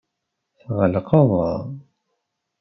Tɣelqeḍ. 0.65 1.31